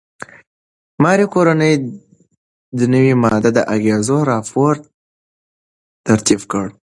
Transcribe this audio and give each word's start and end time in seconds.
ماري 1.03 1.25
کوري 1.33 1.73
د 2.79 2.81
نوې 2.93 3.13
ماده 3.23 3.49
د 3.57 3.59
اغېزو 3.75 4.17
راپور 4.31 4.73
ترتیب 6.07 6.41
کړ. 6.51 6.65